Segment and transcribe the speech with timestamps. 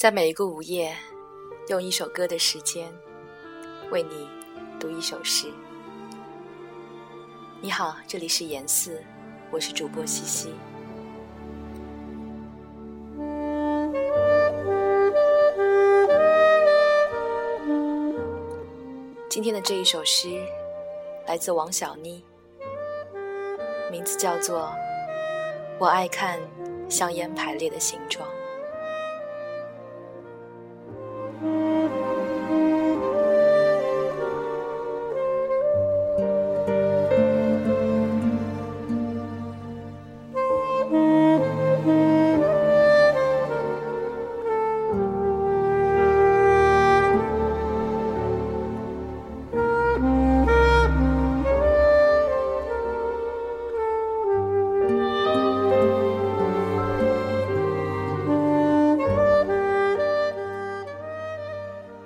[0.00, 0.96] 在每一个午夜，
[1.68, 2.90] 用一首歌的时间，
[3.90, 4.26] 为你
[4.80, 5.52] 读一首诗。
[7.60, 9.04] 你好，这里是严四，
[9.50, 10.54] 我是主播西西。
[19.28, 20.30] 今天的这一首诗
[21.26, 22.24] 来自王小妮，
[23.92, 24.60] 名字叫做
[25.78, 26.40] 《我爱看
[26.88, 28.26] 香烟排列的形状》。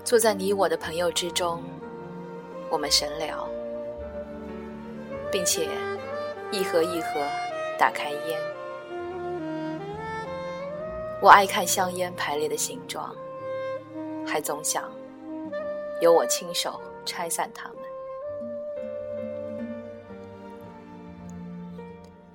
[0.05, 1.63] 坐在你我的朋友之中，
[2.69, 3.49] 我们神聊，
[5.33, 5.67] 并且
[6.51, 7.27] 一盒一盒
[7.79, 8.39] 打开烟。
[11.23, 13.17] 我爱看香烟排列的形状，
[14.27, 14.93] 还总想
[16.03, 17.79] 由我亲手拆散它们。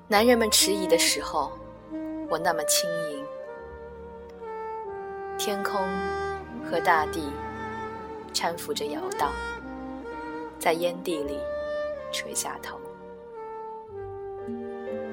[0.08, 1.52] 男人们迟疑的时候，
[2.32, 3.24] 我那么轻盈。
[5.38, 5.80] 天空
[6.66, 7.32] 和大地。
[8.30, 9.32] 搀扶着摇荡，
[10.60, 11.38] 在烟蒂里
[12.12, 12.80] 垂下头。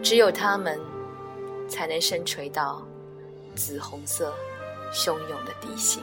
[0.02, 0.80] 只有他们，
[1.68, 2.86] 才能深垂到
[3.54, 4.32] 紫红色
[4.92, 6.02] 汹涌的地心。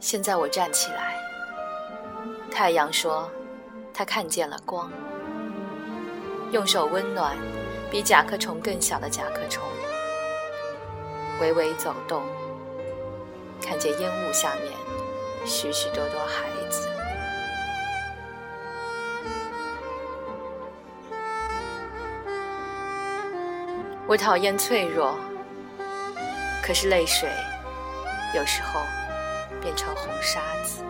[0.00, 1.18] 现在我站起来，
[2.50, 3.30] 太阳说，
[3.92, 4.90] 他看见了光，
[6.52, 7.36] 用手温暖
[7.90, 9.62] 比甲壳虫更小的甲壳虫。
[11.40, 12.22] 微微走动，
[13.62, 14.72] 看见烟雾下面
[15.46, 16.88] 许许多多孩子。
[24.06, 25.14] 我讨厌脆弱，
[26.62, 27.30] 可是泪水
[28.34, 28.80] 有时候
[29.60, 30.82] 变成红沙子，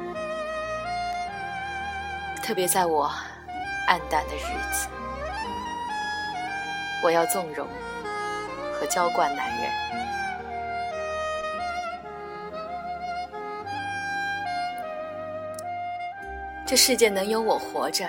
[2.43, 3.13] 特别在我
[3.89, 4.89] 暗淡的日子，
[7.03, 7.67] 我要纵容
[8.73, 10.18] 和娇惯男人。
[16.69, 18.07] 这世界能有我活着，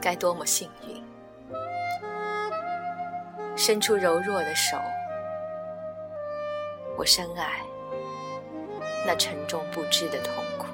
[0.00, 1.04] 该多么幸运！
[3.58, 4.78] 伸出柔弱的手，
[6.96, 7.60] 我深爱
[9.06, 10.67] 那沉重不知的痛苦。